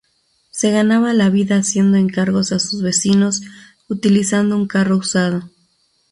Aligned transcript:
Se 0.49 0.71
ganaba 0.71 1.13
la 1.13 1.29
vida 1.29 1.57
haciendo 1.57 1.95
encargos 1.99 2.53
a 2.53 2.57
sus 2.57 2.81
vecinos 2.81 3.41
utilizando 3.87 4.57
un 4.57 4.65
carro 4.65 4.97
usado. 4.97 5.47